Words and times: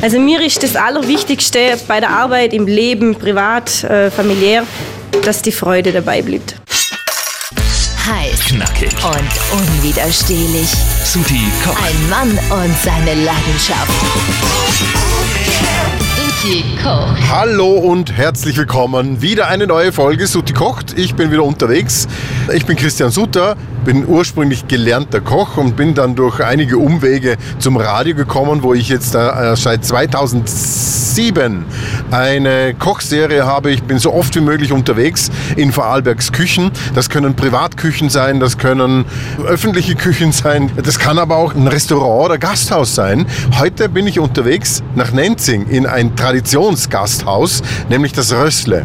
Also 0.00 0.20
mir 0.20 0.40
ist 0.40 0.62
das 0.62 0.76
Allerwichtigste 0.76 1.76
bei 1.88 1.98
der 1.98 2.10
Arbeit, 2.10 2.52
im 2.52 2.66
Leben, 2.66 3.16
privat, 3.16 3.82
äh, 3.82 4.10
familiär, 4.12 4.62
dass 5.24 5.42
die 5.42 5.50
Freude 5.50 5.90
dabei 5.92 6.22
bleibt. 6.22 6.54
Heiß 8.06 8.44
Knackig. 8.46 8.92
und 9.04 9.58
unwiderstehlich. 9.60 10.68
Suti 11.04 11.40
kocht. 11.64 11.78
Ein 11.82 12.08
Mann 12.08 12.30
und 12.30 12.74
seine 12.82 13.14
Leidenschaft. 13.24 13.90
Suti 16.16 16.64
kocht. 16.82 17.18
Hallo 17.28 17.72
und 17.72 18.16
herzlich 18.16 18.56
willkommen. 18.56 19.20
Wieder 19.20 19.48
eine 19.48 19.66
neue 19.66 19.92
Folge 19.92 20.28
Sutti 20.28 20.52
kocht. 20.52 20.96
Ich 20.96 21.16
bin 21.16 21.32
wieder 21.32 21.42
unterwegs. 21.42 22.06
Ich 22.54 22.64
bin 22.64 22.76
Christian 22.76 23.10
Sutter, 23.10 23.56
bin 23.88 24.06
ursprünglich 24.06 24.68
gelernter 24.68 25.22
Koch 25.22 25.56
und 25.56 25.74
bin 25.74 25.94
dann 25.94 26.14
durch 26.14 26.44
einige 26.44 26.76
Umwege 26.76 27.38
zum 27.58 27.78
Radio 27.78 28.14
gekommen, 28.14 28.62
wo 28.62 28.74
ich 28.74 28.90
jetzt 28.90 29.14
äh, 29.14 29.56
seit 29.56 29.82
2007 29.82 31.64
eine 32.10 32.74
Kochserie 32.74 33.46
habe. 33.46 33.70
Ich 33.70 33.82
bin 33.84 33.98
so 33.98 34.12
oft 34.12 34.34
wie 34.34 34.42
möglich 34.42 34.72
unterwegs 34.72 35.30
in 35.56 35.72
Vorarlbergs 35.72 36.32
Küchen. 36.32 36.70
Das 36.94 37.08
können 37.08 37.34
Privatküchen 37.34 38.10
sein, 38.10 38.40
das 38.40 38.58
können 38.58 39.06
öffentliche 39.46 39.94
Küchen 39.94 40.32
sein, 40.32 40.70
das 40.76 40.98
kann 40.98 41.18
aber 41.18 41.36
auch 41.36 41.54
ein 41.54 41.66
Restaurant 41.66 42.26
oder 42.26 42.36
Gasthaus 42.36 42.94
sein. 42.94 43.24
Heute 43.58 43.88
bin 43.88 44.06
ich 44.06 44.20
unterwegs 44.20 44.82
nach 44.96 45.12
Nenzing 45.12 45.66
in 45.66 45.86
ein 45.86 46.14
Traditionsgasthaus, 46.14 47.62
nämlich 47.88 48.12
das 48.12 48.34
Rössle. 48.34 48.84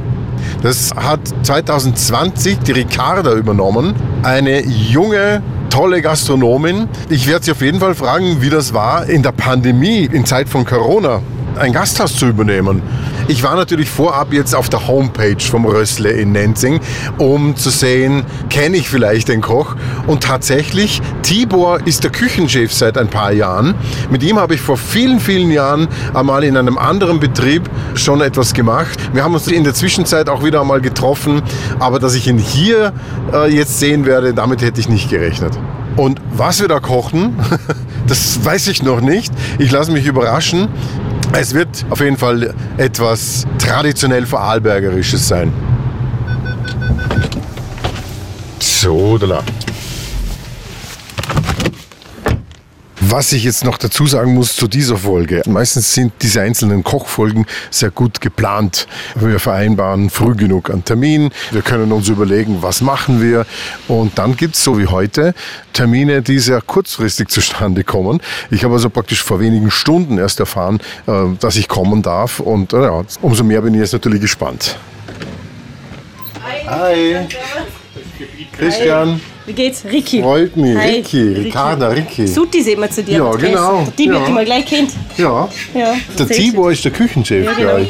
Das 0.64 0.92
hat 0.96 1.20
2020 1.44 2.60
die 2.60 2.72
Ricarda 2.72 3.34
übernommen. 3.34 3.94
Eine 4.24 4.66
junge, 4.66 5.44
tolle 5.70 6.02
Gastronomin. 6.02 6.88
Ich 7.10 7.28
werde 7.28 7.44
sie 7.44 7.52
auf 7.52 7.62
jeden 7.62 7.82
Fall 7.82 7.96
fragen, 7.96 8.42
wie 8.42 8.50
das 8.50 8.74
war 8.74 9.10
in 9.10 9.24
der 9.24 9.34
Pandemie, 9.34 10.10
in 10.10 10.26
Zeit 10.26 10.48
von 10.48 10.64
Corona, 10.64 11.20
ein 11.58 11.74
Gasthaus 11.74 12.16
zu 12.16 12.28
übernehmen. 12.28 12.82
Ich 13.28 13.44
war 13.44 13.56
natürlich 13.56 13.90
vorab 13.90 14.34
jetzt 14.34 14.54
auf 14.54 14.70
der 14.70 14.88
Homepage 14.88 15.40
vom 15.40 15.66
Rössle 15.66 16.12
in 16.12 16.32
Nenzing, 16.34 16.80
um 17.18 17.56
zu 17.56 17.70
sehen, 17.70 18.24
kenne 18.50 18.78
ich 18.78 18.90
vielleicht 18.90 19.30
den 19.30 19.42
Koch. 19.42 19.76
Und 20.08 20.24
tatsächlich, 20.24 21.02
Tibor 21.22 21.80
ist 21.86 22.04
der 22.04 22.12
Küchenchef 22.12 22.74
seit 22.74 22.98
ein 22.98 23.08
paar 23.08 23.32
Jahren. 23.32 23.76
Mit 24.10 24.24
ihm 24.24 24.40
habe 24.40 24.56
ich 24.56 24.62
vor 24.62 24.78
vielen, 24.78 25.20
vielen 25.20 25.52
Jahren 25.52 25.88
einmal 26.14 26.44
in 26.44 26.58
einem 26.58 26.78
anderen 26.78 27.20
Betrieb 27.20 27.70
schon 27.96 28.22
etwas 28.22 28.54
gemacht. 28.54 29.00
Wir 29.14 29.24
haben 29.24 29.34
uns 29.34 29.48
in 29.48 29.64
der 29.64 29.74
Zwischenzeit 29.74 30.28
auch 30.28 30.44
wieder 30.44 30.62
einmal 30.62 30.82
getroffen, 30.82 31.42
aber 31.80 32.00
dass 32.00 32.16
ich 32.16 32.28
ihn 32.28 32.38
hier 32.38 32.94
äh, 33.32 33.50
jetzt 33.54 33.80
sehen 33.80 34.06
werde, 34.06 34.34
damit 34.34 34.62
hätte 34.62 34.82
ich 34.82 34.90
nicht 34.90 35.10
gerechnet. 35.10 35.58
Und 35.96 36.20
was 36.34 36.60
wir 36.60 36.68
da 36.68 36.80
kochen, 36.80 37.36
das 38.08 38.44
weiß 38.44 38.68
ich 38.68 38.84
noch 38.84 39.02
nicht. 39.02 39.32
Ich 39.60 39.72
lasse 39.72 39.92
mich 39.92 40.06
überraschen. 40.06 40.68
Es 41.36 41.54
wird 41.54 41.86
auf 41.90 42.00
jeden 42.00 42.18
Fall 42.18 42.54
etwas 42.78 43.46
traditionell 43.58 44.26
Vorarlbergerisches 44.26 45.28
sein. 45.28 45.52
So, 48.60 49.18
da. 49.18 49.44
Was 53.16 53.32
ich 53.32 53.44
jetzt 53.44 53.64
noch 53.64 53.78
dazu 53.78 54.08
sagen 54.08 54.34
muss 54.34 54.56
zu 54.56 54.68
dieser 54.68 54.98
Folge. 54.98 55.44
Meistens 55.46 55.94
sind 55.94 56.14
diese 56.24 56.42
einzelnen 56.42 56.84
Kochfolgen 56.84 57.46
sehr 57.70 57.92
gut 57.92 58.22
geplant. 58.22 58.88
Wir 59.14 59.40
vereinbaren 59.40 60.10
früh 60.10 60.34
genug 60.34 60.72
einen 60.72 60.84
Termin. 60.84 61.30
Wir 61.52 61.62
können 61.62 61.92
uns 61.92 62.10
überlegen, 62.10 62.64
was 62.64 62.82
machen 62.82 63.22
wir. 63.22 63.46
Und 63.88 64.18
dann 64.18 64.36
gibt 64.36 64.56
es, 64.56 64.64
so 64.64 64.80
wie 64.80 64.88
heute, 64.88 65.36
Termine, 65.74 66.24
die 66.24 66.40
sehr 66.40 66.60
kurzfristig 66.60 67.28
zustande 67.28 67.84
kommen. 67.84 68.20
Ich 68.50 68.64
habe 68.64 68.74
also 68.74 68.90
praktisch 68.90 69.22
vor 69.22 69.40
wenigen 69.40 69.70
Stunden 69.70 70.18
erst 70.18 70.40
erfahren, 70.40 70.80
äh, 71.06 71.38
dass 71.40 71.56
ich 71.56 71.68
kommen 71.68 72.02
darf. 72.02 72.40
Und 72.40 72.74
äh, 72.74 72.82
ja, 72.82 73.04
umso 73.22 73.44
mehr 73.44 73.62
bin 73.62 73.76
ich 73.76 73.82
jetzt 73.82 73.94
natürlich 73.94 74.22
gespannt. 74.22 74.76
Hi. 76.66 77.28
Christian. 78.58 79.22
Wie 79.46 79.52
geht's? 79.54 79.84
Ricky. 79.84 80.22
Freut 80.22 80.56
mich. 80.56 80.78
Hi. 80.78 80.90
Ricky, 80.96 81.34
Ricarda, 81.34 81.90
Ricky. 81.90 82.26
Sutti 82.28 82.62
sehen 82.64 82.80
wir 82.80 82.90
zu 82.90 83.04
dir. 83.04 83.18
Ja, 83.18 83.32
genau. 83.32 83.86
Die 83.98 84.10
wird 84.10 84.22
Ja. 84.26 84.30
mal 84.34 84.46
gleich 84.46 84.66
kennt. 84.66 84.92
Ja. 85.18 85.50
Ja. 85.74 85.94
Der 86.18 86.28
Tibor 86.30 86.72
ist 86.72 86.86
der 86.86 86.92
Küchenchef, 86.94 87.46
Ja, 87.46 87.52
genau. 87.52 87.78
ich. 87.78 87.90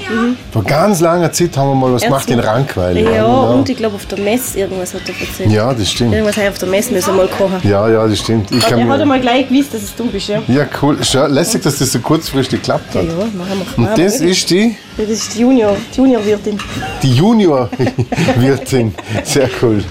Vor 0.51 0.63
ganz 0.63 0.99
langer 0.99 1.31
Zeit 1.31 1.55
haben 1.55 1.69
wir 1.69 1.75
mal 1.75 1.93
was 1.93 2.01
gemacht 2.01 2.27
in 2.31 2.39
Rankweil. 2.39 2.97
Ja, 2.97 3.09
genau. 3.11 3.53
und 3.53 3.69
ich 3.69 3.77
glaube 3.77 3.95
auf 3.95 4.05
der 4.07 4.17
Messe 4.19 4.61
irgendwas 4.61 4.95
hat 4.95 5.01
er 5.07 5.27
erzählt. 5.27 5.51
ja, 5.51 5.71
das 5.73 5.91
stimmt. 5.91 6.13
Irgendwas 6.13 6.35
habe 6.37 6.45
ich 6.47 6.51
auf 6.53 6.57
der 6.57 6.69
Messe 6.69 6.91
müssen 6.91 7.07
wir 7.07 7.13
mal 7.17 7.27
kochen. 7.27 7.59
Ja, 7.63 7.87
ja, 7.87 8.07
das 8.07 8.17
stimmt. 8.19 8.49
Ich 8.51 8.63
Er 8.71 8.87
hat 8.87 9.01
einmal 9.01 9.19
gleich 9.21 9.47
gewusst, 9.47 9.73
dass 9.75 9.83
es 9.83 9.95
du 9.95 10.05
bist, 10.07 10.29
ja? 10.29 10.41
ja, 10.47 10.65
cool. 10.81 10.97
Schau, 11.03 11.27
lässig, 11.27 11.61
dass 11.61 11.77
das 11.77 11.91
so 11.91 11.99
kurzfristig 11.99 12.61
geklappt 12.61 12.95
hat. 12.95 13.03
Ja, 13.05 13.13
machen 13.13 13.61
wir. 13.77 13.89
Und 13.89 13.97
das 13.97 14.19
ist 14.21 14.49
die, 14.49 14.75
Das 14.97 15.07
ist 15.07 15.35
die 15.35 15.41
Junior, 15.41 15.75
die 15.93 15.97
Junior-Wirtin. 15.97 16.57
die 17.03 17.13
Junior-Wirtin. 17.13 18.93
Sehr 19.23 19.49
cool. 19.61 19.83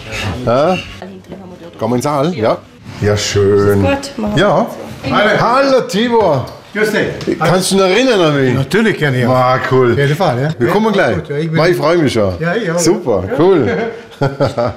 Ja? 0.45 0.77
Kommen 1.83 1.95
wir 1.95 1.97
ins 1.97 2.05
Saal? 2.05 2.33
Ja. 2.37 2.59
Ja, 3.01 3.17
schön. 3.17 3.83
Gut, 3.83 4.13
machen. 4.17 4.39
Ja. 4.39 4.69
Hallo 5.11 5.81
Tibor. 5.89 6.47
Grüß 6.73 6.93
dich. 6.93 7.37
Kannst 7.41 7.73
du 7.73 7.75
dich 7.75 7.83
noch 7.85 7.91
erinnern 7.91 8.21
an 8.21 8.41
mich? 8.41 8.55
Natürlich 8.55 8.97
gerne, 8.99 9.21
ja. 9.21 9.29
War 9.29 9.59
cool. 9.73 9.91
Auf 9.91 9.99
jeden 9.99 10.15
Fall, 10.15 10.43
ja. 10.43 10.51
Wir 10.61 10.69
Ja, 10.69 10.73
kommen 10.73 10.93
gleich. 10.93 11.17
gut, 11.17 11.29
ja, 11.31 11.37
ich 11.39 11.51
bin- 11.51 11.59
Weil 11.59 11.73
ich 11.73 11.77
freue 11.77 11.99
mich 11.99 12.13
schon. 12.13 12.35
Ja, 12.39 12.55
ich 12.55 12.71
auch. 12.71 12.79
Super, 12.79 13.25
cool. 13.37 13.69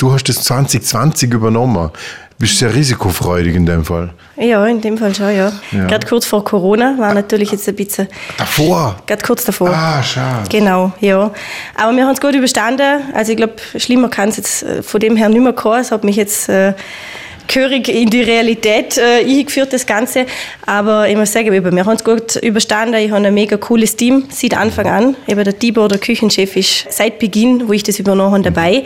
du 0.00 0.12
hast 0.14 0.24
das 0.30 0.42
2020 0.44 1.30
übernommen. 1.34 1.90
Bist 2.38 2.58
sehr 2.58 2.74
risikofreudig 2.74 3.54
in 3.54 3.64
dem 3.64 3.82
Fall. 3.84 4.10
Ja, 4.36 4.66
in 4.66 4.82
dem 4.82 4.98
Fall 4.98 5.14
schon, 5.14 5.34
ja. 5.34 5.50
Gerade 5.72 6.06
kurz 6.06 6.26
vor 6.26 6.44
Corona 6.44 6.94
war 6.98 7.14
natürlich 7.14 7.50
jetzt 7.50 7.66
ein 7.66 7.74
bisschen, 7.74 8.08
Davor. 8.36 8.96
gerade 9.06 9.22
kurz 9.24 9.44
davor. 9.44 9.70
Ah, 9.70 10.02
schade. 10.02 10.46
Genau, 10.50 10.92
ja. 11.00 11.30
Aber 11.74 11.96
wir 11.96 12.04
haben 12.04 12.12
es 12.12 12.20
gut 12.20 12.34
überstanden. 12.34 13.00
Also 13.14 13.32
ich 13.32 13.38
glaube, 13.38 13.54
schlimmer 13.78 14.10
kann 14.10 14.28
es 14.28 14.36
jetzt 14.36 14.62
äh, 14.64 14.82
von 14.82 15.00
dem 15.00 15.16
her 15.16 15.30
nicht 15.30 15.40
mehr 15.40 15.54
kommen. 15.54 15.80
Es 15.80 15.90
hat 15.90 16.04
mich 16.04 16.16
jetzt 16.16 16.50
äh, 16.50 16.74
gehörig 17.46 17.88
in 17.88 18.10
die 18.10 18.22
Realität 18.22 18.98
äh, 18.98 19.24
eingeführt, 19.24 19.72
das 19.72 19.86
Ganze. 19.86 20.26
Aber 20.64 21.08
ich 21.08 21.16
muss 21.16 21.32
sagen, 21.32 21.52
wir 21.52 21.84
haben 21.84 21.96
es 21.96 22.04
gut 22.04 22.36
überstanden. 22.36 22.96
Ich 22.96 23.10
habe 23.10 23.26
ein 23.26 23.34
mega 23.34 23.56
cooles 23.56 23.96
Team 23.96 24.24
seit 24.30 24.56
Anfang 24.56 24.86
an. 24.86 25.16
Eben 25.26 25.44
der 25.44 25.58
Tibor, 25.58 25.88
der 25.88 25.98
Küchenchef, 25.98 26.56
ist 26.56 26.86
seit 26.90 27.18
Beginn, 27.18 27.68
wo 27.68 27.72
ich 27.72 27.82
das 27.82 27.98
übernommen 27.98 28.32
habe, 28.32 28.42
dabei. 28.42 28.84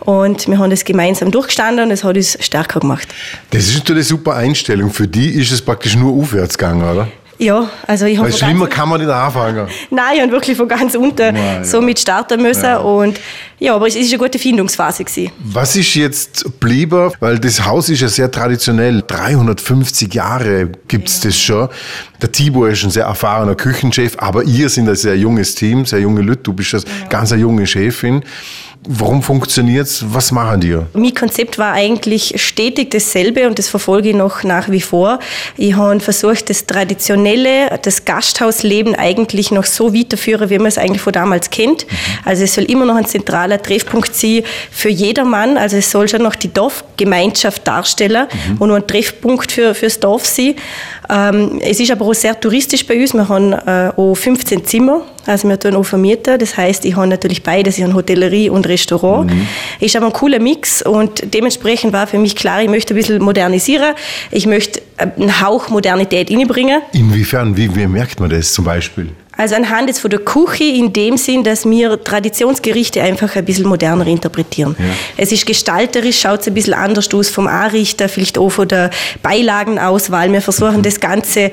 Und 0.00 0.48
wir 0.48 0.58
haben 0.58 0.70
das 0.70 0.84
gemeinsam 0.84 1.30
durchgestanden 1.30 1.86
und 1.86 1.90
es 1.90 2.04
hat 2.04 2.16
uns 2.16 2.38
stärker 2.40 2.80
gemacht. 2.80 3.08
Das 3.50 3.66
ist 3.66 3.74
natürlich 3.74 4.02
eine 4.02 4.18
super 4.18 4.36
Einstellung. 4.36 4.90
Für 4.90 5.08
die 5.08 5.30
ist 5.30 5.52
es 5.52 5.62
praktisch 5.62 5.96
nur 5.96 6.12
aufwärts 6.12 6.56
gegangen, 6.56 6.82
oder? 6.82 7.08
Ja, 7.42 7.70
also 7.86 8.04
ich 8.04 8.18
habe 8.18 8.30
schlimmer 8.30 8.66
ganz- 8.66 8.74
kann 8.76 8.88
man 8.90 9.00
nicht 9.00 9.10
anfangen. 9.10 9.66
Nein, 9.90 10.20
habe 10.20 10.30
wirklich 10.32 10.56
von 10.58 10.68
ganz 10.68 10.94
unten 10.94 11.34
Ja, 11.34 11.64
so 11.64 11.78
ja. 11.78 11.82
mit 11.86 11.98
starten 11.98 12.42
müssen. 12.42 12.64
Ja. 12.64 12.76
Und 12.78 13.18
ja, 13.58 13.74
aber 13.74 13.86
es 13.86 13.96
ist 13.96 14.10
eine 14.12 14.18
gute 14.22 14.38
Findungsphase 14.38 15.04
gewesen. 15.04 15.32
Was 15.42 15.74
ist 15.74 15.94
jetzt 15.94 16.44
geblieben? 16.44 17.10
Weil 17.18 17.38
das 17.38 17.64
Haus 17.64 17.88
ist 17.88 18.02
ja 18.02 18.08
sehr 18.08 18.30
traditionell. 18.30 19.02
350 19.06 20.12
Jahre 20.12 20.68
gibt's 20.86 21.20
das 21.20 21.38
schon. 21.38 21.68
Der 22.20 22.30
Tibor 22.30 22.68
ist 22.68 22.84
ein 22.84 22.90
sehr 22.90 23.04
erfahrener 23.04 23.54
Küchenchef, 23.54 24.16
aber 24.18 24.44
ihr 24.44 24.68
sind 24.68 24.86
ein 24.90 24.96
sehr 24.96 25.16
junges 25.16 25.54
Team, 25.54 25.86
sehr 25.86 26.00
junge 26.00 26.20
Leute. 26.20 26.42
Du 26.42 26.52
bist 26.52 26.74
eine 26.74 26.84
ganz 27.08 27.32
eine 27.32 27.40
junge 27.40 27.66
Chefin. 27.66 28.22
Warum 28.88 29.22
funktioniert's? 29.22 30.02
Was 30.08 30.32
machen 30.32 30.62
die? 30.62 30.78
Mein 30.94 31.14
Konzept 31.14 31.58
war 31.58 31.74
eigentlich 31.74 32.40
stetig 32.42 32.90
dasselbe 32.90 33.46
und 33.46 33.58
das 33.58 33.68
verfolge 33.68 34.08
ich 34.08 34.16
noch 34.16 34.42
nach 34.42 34.70
wie 34.70 34.80
vor. 34.80 35.18
Ich 35.58 35.74
habe 35.74 36.00
versucht, 36.00 36.48
das 36.48 36.64
Traditionelle, 36.64 37.78
das 37.82 38.06
Gasthausleben 38.06 38.94
eigentlich 38.94 39.50
noch 39.50 39.64
so 39.64 39.94
weiterführen, 39.94 40.48
wie 40.48 40.56
man 40.56 40.68
es 40.68 40.78
eigentlich 40.78 41.02
von 41.02 41.12
damals 41.12 41.50
kennt. 41.50 41.86
Also 42.24 42.44
es 42.44 42.54
soll 42.54 42.64
immer 42.64 42.86
noch 42.86 42.96
ein 42.96 43.04
zentraler 43.04 43.60
Treffpunkt 43.60 44.14
sein 44.14 44.44
für 44.70 44.88
jedermann. 44.88 45.58
Also 45.58 45.76
es 45.76 45.90
soll 45.90 46.08
schon 46.08 46.22
noch 46.22 46.34
die 46.34 46.50
Dorfgemeinschaft 46.50 47.68
darstellen 47.68 48.28
und 48.58 48.68
nur 48.68 48.78
ein 48.78 48.86
Treffpunkt 48.86 49.52
für, 49.52 49.74
fürs 49.74 50.00
Dorf 50.00 50.24
sein. 50.24 50.54
Ähm, 51.10 51.58
es 51.60 51.80
ist 51.80 51.90
aber 51.90 52.06
auch 52.06 52.14
sehr 52.14 52.38
touristisch 52.38 52.86
bei 52.86 53.00
uns. 53.00 53.12
Wir 53.14 53.28
haben 53.28 53.52
äh, 53.52 53.90
auch 53.96 54.14
15 54.14 54.64
Zimmer, 54.64 55.02
also 55.26 55.48
wir 55.48 55.58
tun 55.58 55.74
auch 55.74 55.84
vermieten. 55.84 56.38
Das 56.38 56.56
heißt, 56.56 56.84
ich 56.84 56.94
habe 56.94 57.08
natürlich 57.08 57.42
beides, 57.42 57.78
ich 57.78 57.84
habe 57.84 57.94
Hotellerie 57.94 58.48
und 58.48 58.66
Restaurant. 58.68 59.30
Ist 59.80 59.96
aber 59.96 60.06
ein 60.06 60.12
cooler 60.12 60.38
Mix 60.38 60.82
und 60.82 61.34
dementsprechend 61.34 61.92
war 61.92 62.06
für 62.06 62.18
mich 62.18 62.36
klar, 62.36 62.62
ich 62.62 62.68
möchte 62.68 62.94
ein 62.94 62.96
bisschen 62.96 63.20
modernisieren. 63.22 63.94
Ich 64.30 64.46
möchte 64.46 64.80
äh, 64.98 65.08
einen 65.16 65.40
Hauch 65.40 65.68
Modernität 65.68 66.30
reinbringen. 66.30 66.80
Inwiefern? 66.92 67.56
Wie, 67.56 67.74
wie 67.74 67.86
merkt 67.88 68.20
man 68.20 68.30
das 68.30 68.52
zum 68.52 68.64
Beispiel? 68.64 69.10
Also 69.40 69.54
anhand 69.54 69.88
jetzt 69.88 70.00
von 70.00 70.10
der 70.10 70.20
Küche 70.20 70.64
in 70.64 70.92
dem 70.92 71.16
Sinn, 71.16 71.42
dass 71.42 71.64
wir 71.64 72.04
Traditionsgerichte 72.04 73.00
einfach 73.00 73.34
ein 73.36 73.44
bisschen 73.46 73.66
moderner 73.66 74.06
interpretieren. 74.06 74.76
Es 75.16 75.32
ist 75.32 75.46
gestalterisch, 75.46 76.20
schaut 76.20 76.40
es 76.40 76.48
ein 76.48 76.52
bisschen 76.52 76.74
anders 76.74 77.08
aus 77.14 77.30
vom 77.30 77.46
Anrichter, 77.46 78.10
vielleicht 78.10 78.36
auch 78.36 78.50
von 78.50 78.68
der 78.68 78.90
Beilagenauswahl. 79.22 80.30
Wir 80.30 80.42
versuchen 80.42 80.82
das 80.82 81.00
Ganze 81.00 81.52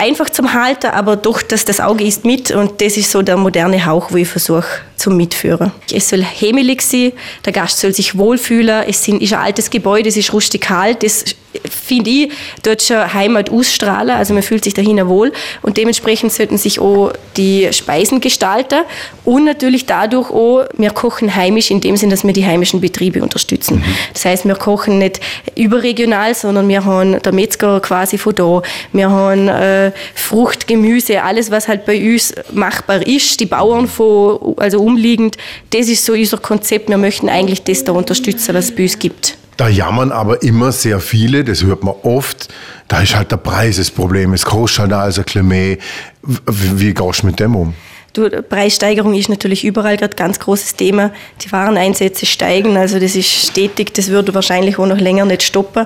einfach 0.00 0.30
zum 0.30 0.52
Halten, 0.52 0.88
aber 0.88 1.14
doch, 1.14 1.40
dass 1.40 1.64
das 1.64 1.78
Auge 1.78 2.02
ist 2.02 2.24
mit 2.24 2.50
und 2.50 2.80
das 2.80 2.96
ist 2.96 3.08
so 3.08 3.22
der 3.22 3.36
moderne 3.36 3.86
Hauch, 3.86 4.10
wo 4.10 4.16
ich 4.16 4.26
versuche 4.26 4.66
zum 4.98 5.16
Mitführen. 5.16 5.72
Es 5.92 6.08
soll 6.08 6.24
heimelig 6.24 6.82
sein, 6.82 7.12
der 7.44 7.52
Gast 7.52 7.78
soll 7.78 7.94
sich 7.94 8.18
wohlfühlen, 8.18 8.84
es 8.86 9.02
sind, 9.04 9.22
ist 9.22 9.32
ein 9.32 9.40
altes 9.40 9.70
Gebäude, 9.70 10.08
es 10.08 10.16
ist 10.16 10.32
rustikal, 10.32 10.94
das 10.94 11.24
finde 11.64 12.10
ich, 12.10 12.32
dort 12.62 12.82
schon 12.82 13.12
Heimat 13.12 13.50
ausstrahlen, 13.50 14.10
also 14.10 14.34
man 14.34 14.42
fühlt 14.42 14.64
sich 14.64 14.74
dahin 14.74 15.06
wohl. 15.08 15.32
Und 15.62 15.76
dementsprechend 15.76 16.32
sollten 16.32 16.58
sich 16.58 16.78
auch 16.78 17.12
die 17.36 17.68
Speisen 17.72 18.20
gestalten. 18.20 18.80
Und 19.24 19.44
natürlich 19.44 19.86
dadurch 19.86 20.30
auch, 20.30 20.66
wir 20.76 20.90
kochen 20.90 21.34
heimisch 21.34 21.70
in 21.70 21.80
dem 21.80 21.96
Sinn, 21.96 22.10
dass 22.10 22.24
wir 22.24 22.32
die 22.32 22.44
heimischen 22.44 22.80
Betriebe 22.80 23.22
unterstützen. 23.22 23.82
Das 24.12 24.24
heißt, 24.24 24.44
wir 24.44 24.54
kochen 24.56 24.98
nicht 24.98 25.20
überregional, 25.56 26.34
sondern 26.34 26.68
wir 26.68 26.84
haben 26.84 27.20
der 27.20 27.32
Metzger 27.32 27.80
quasi 27.80 28.18
von 28.18 28.34
da, 28.34 28.62
wir 28.92 29.10
haben 29.10 29.48
äh, 29.48 29.92
Frucht, 30.14 30.66
Gemüse, 30.66 31.22
alles 31.22 31.50
was 31.50 31.68
halt 31.68 31.86
bei 31.86 31.98
uns 31.98 32.34
machbar 32.52 33.06
ist, 33.06 33.40
die 33.40 33.46
Bauern 33.46 33.88
von, 33.88 34.54
also 34.56 34.82
umliegend, 34.88 35.36
das 35.70 35.88
ist 35.88 36.04
so 36.04 36.12
unser 36.12 36.38
Konzept, 36.38 36.88
wir 36.88 36.98
möchten 36.98 37.28
eigentlich 37.28 37.62
das 37.62 37.84
da 37.84 37.92
unterstützen, 37.92 38.54
was 38.54 38.66
es 38.66 38.74
bei 38.74 38.84
uns 38.84 38.98
gibt. 38.98 39.36
Da 39.56 39.68
jammern 39.68 40.12
aber 40.12 40.42
immer 40.42 40.70
sehr 40.70 41.00
viele, 41.00 41.42
das 41.42 41.64
hört 41.64 41.82
man 41.82 41.94
oft, 42.02 42.48
da 42.86 43.00
ist 43.00 43.16
halt 43.16 43.32
der 43.32 43.38
Preis 43.38 43.76
das 43.76 43.90
Problem, 43.90 44.32
es 44.32 44.44
kostet 44.44 44.80
halt 44.80 44.92
also 44.92 45.22
ein 45.34 45.48
mehr. 45.48 45.78
Wie, 46.22 46.80
wie 46.80 46.94
gehst 46.94 47.22
du 47.22 47.26
mit 47.26 47.40
dem 47.40 47.56
um? 47.56 47.74
Du, 48.14 48.30
Preissteigerung 48.42 49.14
ist 49.14 49.28
natürlich 49.28 49.64
überall 49.64 49.98
gerade 49.98 50.16
ganz 50.16 50.38
großes 50.38 50.76
Thema. 50.76 51.12
Die 51.42 51.52
Wareneinsätze 51.52 52.24
steigen, 52.24 52.76
also 52.76 52.98
das 52.98 53.14
ist 53.14 53.28
stetig, 53.28 53.92
das 53.92 54.08
würde 54.08 54.34
wahrscheinlich 54.34 54.78
auch 54.78 54.86
noch 54.86 54.98
länger 54.98 55.26
nicht 55.26 55.42
stoppen. 55.42 55.84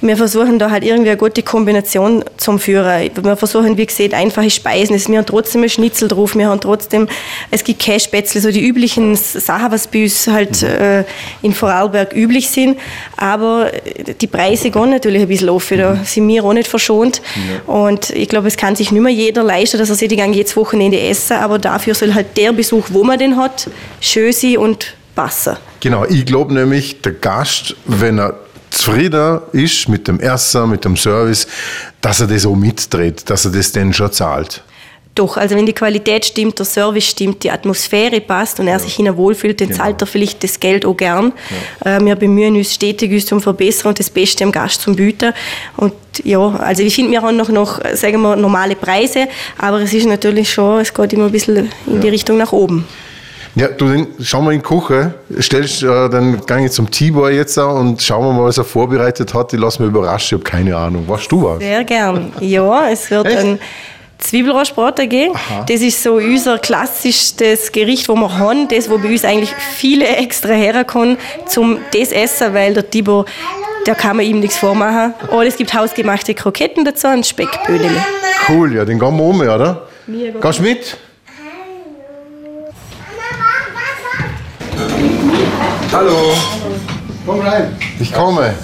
Wir 0.00 0.16
versuchen 0.16 0.58
da 0.58 0.70
halt 0.70 0.84
irgendwie 0.84 1.10
eine 1.10 1.16
gute 1.18 1.42
Kombination 1.42 2.24
zum 2.38 2.58
Führen. 2.58 3.10
Wir 3.22 3.36
versuchen, 3.36 3.76
wie 3.76 3.86
gesagt, 3.86 4.14
einfache 4.14 4.50
Speisen. 4.50 4.96
Wir 5.08 5.18
haben 5.18 5.26
trotzdem 5.26 5.62
ein 5.62 5.68
Schnitzel 5.68 6.08
drauf, 6.08 6.34
wir 6.34 6.48
haben 6.48 6.60
trotzdem, 6.60 7.06
es 7.52 7.62
gibt 7.62 7.80
Kässpätzle, 7.80 8.40
so 8.40 8.50
die 8.50 8.66
üblichen 8.66 9.14
Sachen, 9.14 9.70
was 9.70 9.86
bei 9.86 10.02
uns 10.02 10.26
halt 10.26 10.62
äh, 10.64 11.04
in 11.42 11.54
Vorarlberg 11.54 12.14
üblich 12.14 12.50
sind. 12.50 12.78
Aber 13.16 13.70
die 14.20 14.26
Preise 14.26 14.70
gehen 14.70 14.90
natürlich 14.90 15.22
ein 15.22 15.28
bisschen 15.28 15.50
auf, 15.50 15.68
da 15.68 15.96
sind 16.04 16.26
wir 16.26 16.44
auch 16.44 16.52
nicht 16.52 16.68
verschont. 16.68 17.22
Und 17.66 18.10
ich 18.10 18.28
glaube, 18.28 18.48
es 18.48 18.56
kann 18.56 18.74
sich 18.74 18.90
nicht 18.90 19.02
mehr 19.02 19.12
jeder 19.12 19.44
leisten, 19.44 19.78
dass 19.78 19.88
er 19.88 19.94
sich 19.94 20.08
die 20.08 20.16
ganze 20.16 20.38
jedes 20.40 20.56
Wochenende 20.56 20.98
essen, 20.98 21.36
aber 21.36 21.59
dafür 21.64 21.94
soll 21.94 22.14
halt 22.14 22.36
der 22.36 22.52
Besuch, 22.52 22.86
wo 22.90 23.04
man 23.04 23.18
den 23.18 23.36
hat, 23.36 23.68
schön 24.00 24.32
sein 24.32 24.58
und 24.58 24.94
passen. 25.14 25.56
Genau, 25.80 26.04
ich 26.04 26.26
glaube 26.26 26.52
nämlich, 26.54 27.00
der 27.02 27.12
Gast, 27.12 27.76
wenn 27.86 28.18
er 28.18 28.38
zufrieden 28.70 29.40
ist 29.52 29.88
mit 29.88 30.06
dem 30.08 30.20
Essen, 30.20 30.70
mit 30.70 30.84
dem 30.84 30.96
Service, 30.96 31.46
dass 32.00 32.20
er 32.20 32.26
das 32.26 32.46
auch 32.46 32.56
mitdreht, 32.56 33.28
dass 33.28 33.44
er 33.44 33.50
das 33.50 33.72
dann 33.72 33.92
schon 33.92 34.12
zahlt. 34.12 34.62
Doch, 35.16 35.36
also 35.36 35.56
wenn 35.56 35.66
die 35.66 35.72
Qualität 35.72 36.24
stimmt, 36.24 36.58
der 36.58 36.64
Service 36.66 37.04
stimmt, 37.04 37.42
die 37.42 37.50
Atmosphäre 37.50 38.20
passt 38.20 38.60
und 38.60 38.68
er 38.68 38.78
sich 38.78 38.94
hinein 38.94 39.16
wohlfühlt, 39.16 39.60
dann 39.60 39.68
Genau. 39.68 39.82
zahlt 39.82 40.00
er 40.00 40.06
vielleicht 40.06 40.42
das 40.44 40.60
Geld 40.60 40.86
auch 40.86 40.96
gern. 40.96 41.32
Äh, 41.84 42.00
wir 42.00 42.14
bemühen 42.14 42.54
uns 42.56 42.72
stetig, 42.72 43.12
uns 43.12 43.26
zum 43.26 43.40
Verbessern 43.40 43.88
und 43.88 43.98
das 43.98 44.08
Beste 44.08 44.44
am 44.44 44.52
Gast 44.52 44.82
zum 44.82 44.94
Bieten. 44.94 45.32
Und 45.76 45.92
ja, 46.22 46.38
also 46.38 46.82
ich 46.84 46.94
finde, 46.94 47.10
wir 47.10 47.22
haben 47.22 47.36
noch, 47.36 47.48
noch, 47.48 47.80
sagen 47.94 48.20
wir, 48.22 48.36
normale 48.36 48.76
Preise, 48.76 49.26
aber 49.58 49.80
es 49.80 49.92
ist 49.92 50.06
natürlich 50.06 50.50
schon, 50.52 50.80
es 50.80 50.94
geht 50.94 51.12
immer 51.12 51.26
ein 51.26 51.32
bisschen 51.32 51.70
in 51.86 52.00
die 52.00 52.08
Richtung 52.08 52.38
nach 52.38 52.52
oben. 52.52 52.86
Ja, 53.56 53.66
du, 53.66 53.88
dann 53.88 54.06
schauen 54.22 54.44
wir 54.44 54.52
in 54.52 54.60
die 54.62 54.64
Küche, 54.64 55.12
stellst, 55.40 55.82
äh, 55.82 56.08
dann 56.08 56.40
gehe 56.46 56.66
ich 56.66 56.70
zum 56.70 56.88
Tibor 56.88 57.30
jetzt 57.32 57.58
und 57.58 58.00
schauen 58.00 58.24
wir 58.26 58.32
mal, 58.32 58.44
was 58.44 58.58
er 58.58 58.64
vorbereitet 58.64 59.34
hat. 59.34 59.52
Ich 59.52 59.58
lasse 59.58 59.82
mich 59.82 59.90
überraschen, 59.90 60.38
ich 60.38 60.44
habe 60.44 60.44
keine 60.58 60.76
Ahnung. 60.76 61.02
Weißt 61.08 61.30
du 61.32 61.42
was? 61.42 61.58
Sehr 61.58 61.82
gern. 61.82 62.32
Ja, 62.38 62.88
es 62.88 63.10
wird 63.10 63.26
Echt? 63.26 63.38
ein 63.38 63.58
Zwiebelrostbraten 64.20 65.08
geben. 65.08 65.34
Das 65.66 65.80
ist 65.80 66.02
so 66.02 66.14
unser 66.14 66.58
klassischstes 66.58 67.72
Gericht, 67.72 68.08
wo 68.08 68.14
wir 68.14 68.38
haben, 68.38 68.68
das, 68.68 68.88
wo 68.90 68.98
bei 68.98 69.08
uns 69.08 69.24
eigentlich 69.24 69.54
viele 69.54 70.06
extra 70.06 70.52
herkommen, 70.52 71.16
zum 71.46 71.78
das 71.92 72.12
essen, 72.12 72.54
weil 72.54 72.74
der 72.74 72.88
Tibor, 72.88 73.24
da 73.86 73.94
kann 73.94 74.16
man 74.16 74.26
ihm 74.26 74.40
nichts 74.40 74.58
vormachen. 74.58 75.14
Und 75.30 75.46
es 75.46 75.56
gibt 75.56 75.72
hausgemachte 75.74 76.34
Kroketten 76.34 76.84
dazu 76.84 77.08
und 77.08 77.26
Speckböhnchen. 77.26 77.96
Cool, 78.48 78.74
ja, 78.74 78.84
den 78.84 78.98
gehen 78.98 79.16
wir 79.16 79.24
um, 79.24 79.40
oder? 79.40 79.88
Gehst 80.06 80.58
du 80.58 80.62
mit? 80.62 80.96
Hallo, 85.92 86.32
Komm 87.26 87.40
rein. 87.40 87.76
ich 87.98 88.12
komme. 88.12 88.54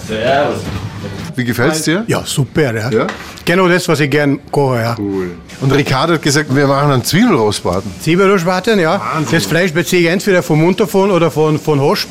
Wie 1.36 1.44
gefällt's 1.44 1.82
dir? 1.82 2.04
Ja, 2.06 2.22
super, 2.24 2.74
ja. 2.74 2.90
Ja? 2.90 3.06
Genau 3.44 3.68
das, 3.68 3.86
was 3.88 4.00
ich 4.00 4.10
gern 4.10 4.40
koche, 4.50 4.80
ja. 4.80 4.96
Cool. 4.98 5.32
Und 5.60 5.72
Ricardo 5.72 6.14
hat 6.14 6.22
gesagt, 6.22 6.54
wir 6.54 6.66
machen 6.66 6.90
einen 6.90 7.04
Zwiebelrostbraten. 7.04 7.90
Zwiebelrostbraten, 8.00 8.78
ja. 8.80 9.00
Das 9.30 9.44
Fleisch 9.44 9.72
beziehe 9.72 10.02
ich 10.02 10.08
entweder 10.08 10.42
vom 10.42 10.64
Unterfon 10.64 11.10
oder 11.10 11.30
von, 11.30 11.58
von 11.58 11.80
Hosp. 11.80 12.08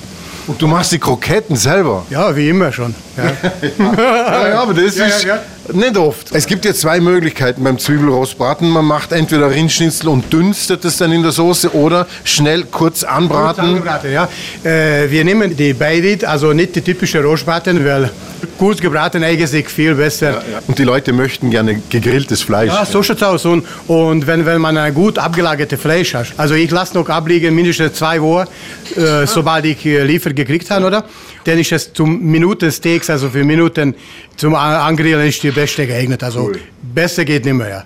Und 0.47 0.61
du 0.61 0.67
machst 0.67 0.91
die 0.91 0.99
Kroketten 0.99 1.55
selber. 1.55 2.05
Ja, 2.11 2.35
wie 2.35 2.49
immer 2.49 2.71
schon. 2.71 2.93
Ja. 3.17 3.31
Ja, 3.95 4.47
ja, 4.49 4.61
aber 4.61 4.73
das 4.75 4.95
Ja, 4.95 5.05
ist 5.07 5.23
ja, 5.23 5.39
nicht 5.73 5.97
oft. 5.97 6.27
Es 6.33 6.45
gibt 6.45 6.65
ja 6.65 6.73
zwei 6.73 6.99
Möglichkeiten 6.99 7.63
beim 7.63 7.79
Zwiebelrostbraten. 7.79 8.69
Man 8.69 8.85
macht 8.85 9.11
entweder 9.11 9.49
Rindschnitzel 9.49 10.07
und 10.09 10.31
dünstet 10.31 10.85
es 10.85 10.97
dann 10.97 11.11
in 11.11 11.23
der 11.23 11.31
Soße 11.31 11.73
oder 11.73 12.05
schnell 12.23 12.63
kurz 12.65 13.03
anbraten. 13.03 13.65
Angebraten, 13.65 14.11
ja. 14.11 14.29
Äh, 14.63 15.09
wir 15.09 15.23
nehmen 15.23 15.55
die 15.57 15.73
Beirut, 15.73 16.23
also 16.23 16.53
nicht 16.53 16.75
die 16.75 16.81
typische 16.81 17.23
Rostbraten, 17.23 17.83
weil 17.83 18.11
kurz 18.57 18.81
gebraten 18.81 19.23
eigentlich 19.23 19.67
viel 19.67 19.95
besser. 19.95 20.43
Und 20.67 20.77
die 20.77 20.83
Leute 20.83 21.13
möchten 21.13 21.49
gerne 21.49 21.81
gegrilltes 21.89 22.41
Fleisch. 22.41 22.71
Ja, 22.71 22.85
so 22.85 23.03
schaut's 23.03 23.23
aus. 23.23 23.45
Und, 23.45 23.65
und 23.87 24.27
wenn, 24.27 24.45
wenn 24.45 24.61
man 24.61 24.77
ein 24.77 24.93
gut 24.93 25.17
abgelagertes 25.17 25.79
Fleisch 25.79 26.13
hat, 26.13 26.27
also 26.37 26.53
ich 26.55 26.71
lasse 26.71 26.95
noch 26.95 27.09
abliegen 27.09 27.53
mindestens 27.55 27.93
zwei 27.93 28.21
Wochen, 28.21 28.47
äh, 28.95 29.25
sobald 29.25 29.65
ich 29.65 29.85
äh, 29.85 30.03
Liefer 30.03 30.33
gekriegt 30.33 30.69
habe, 30.71 30.85
oder? 30.85 31.05
Dann 31.43 31.59
ist 31.59 31.71
es 31.71 31.93
zum 31.93 32.21
Minutensteaks, 32.21 33.09
also 33.09 33.29
für 33.29 33.43
Minuten 33.43 33.95
zum 34.35 34.55
Angrillen 34.55 35.27
ist 35.27 35.43
die 35.43 35.51
beste 35.51 35.85
geeignet. 35.85 36.23
Also 36.23 36.51
besser 36.81 37.25
geht 37.25 37.45
nicht 37.45 37.53
mehr. 37.53 37.69
Ja. 37.69 37.85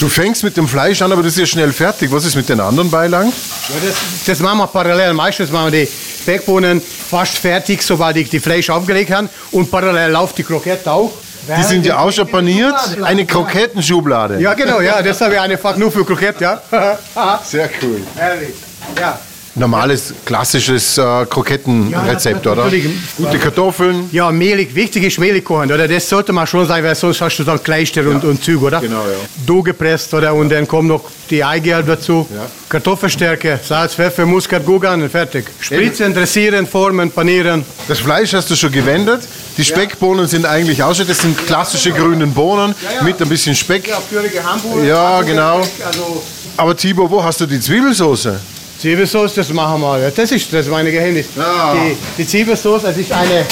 Du 0.00 0.08
fängst 0.08 0.42
mit 0.42 0.56
dem 0.56 0.66
Fleisch 0.66 1.00
an, 1.02 1.12
aber 1.12 1.22
das 1.22 1.32
ist 1.34 1.38
ja 1.38 1.46
schnell 1.46 1.72
fertig. 1.72 2.10
Was 2.10 2.24
ist 2.24 2.34
mit 2.34 2.48
den 2.48 2.60
anderen 2.60 2.90
Beilagen? 2.90 3.32
Ja, 3.68 3.74
das, 3.88 3.96
das 4.26 4.40
machen 4.40 4.58
wir 4.58 4.66
parallel. 4.66 5.12
Meistens 5.14 5.50
machen 5.50 5.72
wir 5.72 5.84
die 5.86 5.90
Speckbohnen 6.22 6.80
fast 6.80 7.38
fertig, 7.38 7.82
sobald 7.82 8.16
ich 8.16 8.28
die 8.28 8.40
Fleisch 8.40 8.70
aufgelegt 8.70 9.12
habe. 9.12 9.28
Und 9.52 9.70
parallel 9.70 10.10
läuft 10.10 10.38
die 10.38 10.42
Krokette 10.42 10.90
auch. 10.90 11.12
Die 11.56 11.62
sind 11.62 11.84
ja 11.86 11.98
auch 11.98 12.10
schon 12.10 12.28
paniert. 12.28 12.74
Eine 13.02 13.26
Krokettenschublade. 13.26 14.40
Ja, 14.40 14.54
genau, 14.54 14.80
ja, 14.80 15.02
das 15.02 15.20
habe 15.20 15.34
ich 15.34 15.40
einfach 15.40 15.76
nur 15.76 15.92
für 15.92 16.04
Krokette, 16.04 16.42
ja. 16.44 16.60
Sehr 17.44 17.70
cool. 17.82 18.02
Herrlich. 18.16 18.54
Ja. 18.98 19.18
Normales, 19.56 20.12
klassisches 20.24 20.98
äh, 20.98 21.26
Krokettenrezept, 21.30 22.44
Ja, 22.44 22.52
oder? 22.52 22.68
Gute 23.16 23.38
Kartoffeln. 23.38 24.08
Ja, 24.10 24.32
mehlig, 24.32 24.74
wichtig 24.74 25.04
ist 25.04 25.18
mehlig 25.20 25.44
kochen, 25.44 25.70
oder? 25.70 25.86
Das 25.86 26.08
sollte 26.08 26.32
man 26.32 26.44
schon 26.46 26.66
sein, 26.66 26.82
weil 26.82 26.94
sonst 26.96 27.20
hast 27.20 27.36
du 27.38 27.44
dann 27.44 27.62
Kleister 27.62 28.00
und, 28.08 28.24
und 28.24 28.42
Züge, 28.42 28.64
oder? 28.64 28.80
Genau, 28.80 29.02
ja. 29.02 29.16
Dough 29.46 29.62
gepresst, 29.62 30.12
oder? 30.12 30.34
Und 30.34 30.50
dann 30.50 30.66
kommt 30.66 30.88
noch 30.88 31.02
die 31.30 31.44
Eigelb 31.44 31.86
dazu, 31.86 32.26
Ja. 32.34 32.46
Kartoffelstärke, 32.68 33.60
Salz, 33.62 33.94
Pfeffer, 33.94 34.26
Muskat, 34.26 34.66
und 34.66 35.08
fertig. 35.08 35.44
Spritzen, 35.60 36.12
dressieren, 36.12 36.66
formen, 36.66 37.12
panieren. 37.12 37.64
Das 37.86 38.00
Fleisch 38.00 38.34
hast 38.34 38.50
du 38.50 38.56
schon 38.56 38.72
gewendet. 38.72 39.22
Die 39.56 39.64
Speckbohnen 39.64 40.26
sind 40.26 40.46
eigentlich 40.46 40.82
auch 40.82 40.94
schon, 40.96 41.06
das 41.06 41.18
sind 41.18 41.46
klassische 41.46 41.92
grünen 41.92 42.32
Bohnen 42.34 42.74
mit 43.04 43.22
ein 43.22 43.28
bisschen 43.28 43.54
Speck. 43.54 43.88
Pürige 44.10 44.42
Hamburger. 44.42 44.84
Ja, 44.84 45.22
genau. 45.22 45.58
Also 45.86 46.22
Aber 46.56 46.76
Tibor, 46.76 47.08
wo 47.08 47.22
hast 47.22 47.40
du 47.40 47.46
die 47.46 47.60
Zwiebelsauce? 47.60 48.28
Zwiebelsauce, 48.78 49.34
das 49.34 49.52
machen 49.52 49.80
wir. 49.80 50.10
Das 50.10 50.30
ist 50.30 50.52
das 50.52 50.66
ist 50.66 50.70
mein 50.70 50.86
Geheimnis. 50.86 51.26
Ja. 51.36 51.74
Die, 51.74 51.96
die 52.18 52.26
Zwiebelsauce, 52.26 52.82
das 52.82 52.96
ist 52.96 53.12
eine, 53.12 53.46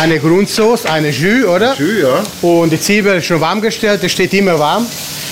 eine 0.00 0.18
Grundsauce, 0.18 0.86
eine 0.86 1.10
Jus, 1.10 1.44
oder? 1.46 1.74
Jus, 1.78 2.02
ja. 2.02 2.22
Und 2.48 2.70
die 2.70 2.80
Zwiebel 2.80 3.16
ist 3.16 3.26
schon 3.26 3.40
warm 3.40 3.60
gestellt, 3.60 4.02
das 4.02 4.12
steht 4.12 4.34
immer 4.34 4.58
warm. 4.58 4.86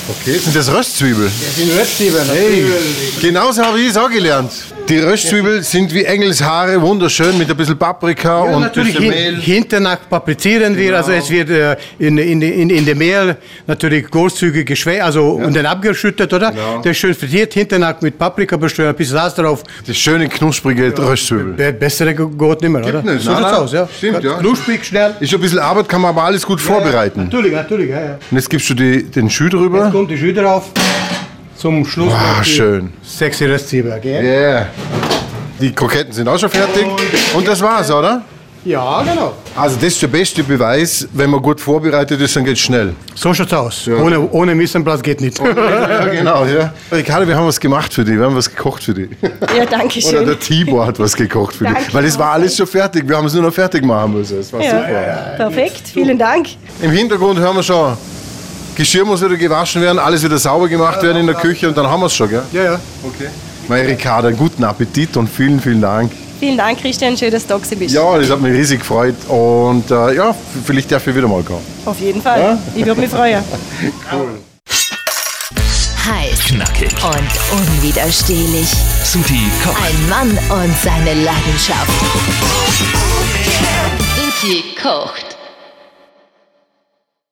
Okay, 0.08 0.38
sind 0.38 0.54
das 0.54 0.72
Röstzwiebeln? 0.72 1.32
Das 1.44 1.56
sind 1.56 1.76
Röstzwiebeln. 1.76 2.28
Hey, 2.32 2.64
genauso 3.20 3.62
habe 3.62 3.80
ich 3.80 3.88
es 3.88 3.96
auch 3.96 4.10
gelernt. 4.10 4.52
Die 4.88 4.98
Röstzwiebeln 4.98 5.62
sind 5.64 5.92
wie 5.92 6.04
Engelshaare, 6.04 6.80
wunderschön 6.80 7.36
mit 7.36 7.50
ein 7.50 7.56
bisschen 7.56 7.76
Paprika 7.76 8.44
Ja, 8.44 8.54
und 8.54 8.62
natürlich 8.62 8.94
bisschen 8.94 9.10
Mehl. 9.10 9.36
hinternach 9.40 9.98
paprizieren 10.08 10.76
wir, 10.76 10.96
also 10.96 11.10
es 11.10 11.28
wird 11.28 11.50
äh, 11.50 11.76
in, 11.98 12.16
in, 12.18 12.40
in, 12.40 12.70
in 12.70 12.84
dem 12.84 12.98
Mehl 12.98 13.36
natürlich 13.66 14.08
großzügig 14.08 14.64
geschwächt, 14.64 15.02
also 15.02 15.30
und 15.32 15.56
dann 15.56 15.66
abgeschüttet, 15.66 16.32
oder? 16.32 16.52
Genau. 16.52 16.76
Das 16.78 16.92
ist 16.92 16.98
schön 16.98 17.14
frittiert, 17.14 17.54
hinternach 17.54 18.00
mit 18.00 18.16
Paprika 18.16 18.56
bestreut, 18.56 18.86
ein 18.86 18.94
bisschen 18.94 19.16
Salz 19.16 19.34
drauf. 19.34 19.64
Das 19.84 19.96
schöne, 19.96 20.28
knusprige 20.28 20.96
Röstzwiebel. 20.96 21.54
Be 21.54 21.72
bessere 21.72 22.14
geht 22.14 22.62
nicht 22.62 22.70
mehr, 22.70 22.86
oder? 22.86 23.02
nicht, 23.02 23.22
So 23.22 23.34
sieht's 23.34 23.52
aus, 23.52 23.72
ja. 23.72 23.88
Stimmt, 23.96 24.22
ja. 24.22 24.34
Knusprig, 24.38 24.84
schnell. 24.84 25.14
Ist 25.18 25.34
ein 25.34 25.40
bisschen 25.40 25.58
Arbeit, 25.58 25.88
kann 25.88 26.00
man 26.00 26.10
aber 26.10 26.22
alles 26.22 26.46
gut 26.46 26.60
vorbereiten. 26.60 27.24
Natürlich, 27.24 27.52
natürlich, 27.52 27.90
ja, 27.90 28.00
ja. 28.00 28.18
Und 28.30 28.36
jetzt 28.36 28.48
gibst 28.48 28.70
du 28.70 28.74
die, 28.74 29.02
den 29.02 29.26
Jus 29.26 29.50
drüber. 29.50 29.84
Jetzt 29.84 29.92
kommt 29.92 30.10
die 30.12 30.14
Jus 30.14 30.34
drauf. 30.36 30.70
Zum 31.56 31.84
Schluss 31.84 32.12
Ah, 32.12 32.44
schön. 32.44 32.92
Sexy 33.02 33.46
Röstzwiebel, 33.46 33.98
gell? 34.00 34.22
Yeah. 34.24 34.66
Die 35.60 35.72
Kroketten 35.72 36.12
sind 36.12 36.28
auch 36.28 36.38
schon 36.38 36.50
fertig. 36.50 36.84
Und 37.34 37.48
das 37.48 37.62
war's, 37.62 37.90
oder? 37.90 38.22
Ja, 38.62 39.02
genau. 39.02 39.32
Also 39.54 39.76
das 39.76 39.84
ist 39.92 40.02
der 40.02 40.08
beste 40.08 40.42
Beweis, 40.42 41.06
wenn 41.12 41.30
man 41.30 41.40
gut 41.40 41.60
vorbereitet 41.60 42.20
ist, 42.20 42.34
dann 42.34 42.44
geht 42.44 42.54
es 42.54 42.60
schnell. 42.60 42.94
So 43.14 43.32
schaut's 43.32 43.52
aus. 43.52 43.88
Ohne, 43.88 44.20
ohne 44.32 44.56
Missenplatz 44.56 45.00
geht 45.02 45.20
nicht. 45.20 45.38
ja, 45.56 46.04
genau. 46.08 46.44
Ja. 46.44 46.74
Ricardo, 46.90 47.28
wir 47.28 47.36
haben 47.36 47.46
was 47.46 47.60
gemacht 47.60 47.94
für 47.94 48.04
dich, 48.04 48.16
wir 48.18 48.24
haben 48.24 48.34
was 48.34 48.50
gekocht 48.50 48.82
für 48.82 48.92
dich. 48.92 49.10
Ja, 49.56 49.64
danke 49.66 50.00
Oder 50.00 50.18
schön. 50.18 50.26
der 50.26 50.40
Tibor 50.40 50.84
hat 50.84 50.98
was 50.98 51.14
gekocht 51.14 51.54
für 51.54 51.64
dich. 51.64 51.94
Weil 51.94 52.04
es 52.06 52.18
war 52.18 52.32
alles 52.32 52.56
schon 52.56 52.66
fertig, 52.66 53.08
wir 53.08 53.16
haben 53.16 53.26
es 53.26 53.34
nur 53.34 53.44
noch 53.44 53.54
fertig 53.54 53.84
machen 53.84 54.14
müssen. 54.14 54.40
Es 54.40 54.52
war 54.52 54.60
super. 54.60 54.90
Ja, 54.92 55.16
perfekt, 55.36 55.82
vielen 55.86 56.18
Dank. 56.18 56.48
Im 56.82 56.90
Hintergrund 56.90 57.38
hören 57.38 57.54
wir 57.54 57.62
schon, 57.62 57.96
Geschirr 58.76 59.06
muss 59.06 59.22
wieder 59.24 59.36
gewaschen 59.36 59.80
werden, 59.80 59.98
alles 59.98 60.22
wieder 60.22 60.36
sauber 60.36 60.68
gemacht 60.68 61.02
werden 61.02 61.16
in 61.16 61.26
der 61.26 61.34
Küche 61.34 61.66
und 61.66 61.76
dann 61.76 61.86
haben 61.88 62.00
wir 62.00 62.06
es 62.06 62.14
schon, 62.14 62.28
gell? 62.28 62.42
Ja, 62.52 62.62
ja. 62.62 62.80
Okay. 63.02 63.28
Mein 63.68 63.86
Ricardo, 63.86 64.30
guten 64.32 64.62
Appetit 64.64 65.16
und 65.16 65.28
vielen, 65.28 65.58
vielen 65.58 65.80
Dank. 65.80 66.12
Vielen 66.38 66.58
Dank, 66.58 66.78
Christian, 66.78 67.16
schön, 67.16 67.30
dass 67.30 67.46
du 67.46 67.58
da 67.58 67.74
bist. 67.74 67.94
Ja, 67.94 68.18
das 68.18 68.28
hat 68.30 68.40
mich 68.42 68.52
riesig 68.52 68.80
gefreut 68.80 69.14
und 69.28 69.90
äh, 69.90 70.14
ja, 70.14 70.34
vielleicht 70.66 70.92
darf 70.92 71.06
ich 71.06 71.16
wieder 71.16 71.26
mal 71.26 71.42
kommen. 71.42 71.64
Auf 71.86 71.98
jeden 71.98 72.20
Fall. 72.20 72.58
Ich 72.74 72.84
würde 72.84 73.00
mich 73.00 73.10
freuen. 73.10 73.42
Heiß 76.06 76.38
Knackig. 76.44 76.92
und 77.02 77.58
unwiderstehlich. 77.58 78.68
Suti 79.02 79.40
kocht. 79.64 79.76
Ein 79.82 80.08
Mann 80.08 80.38
und 80.50 80.76
seine 80.84 81.14
Leidenschaft. 81.14 81.90
Suti 84.14 84.62
kocht. 84.80 85.35